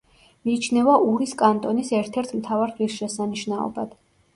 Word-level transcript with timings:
მიიჩნევა 0.47 0.95
ურის 1.11 1.37
კანტონის 1.43 1.95
ერთ-ერთ 2.01 2.35
მთავარ 2.41 2.77
ღირსშესანიშნაობად. 2.83 4.01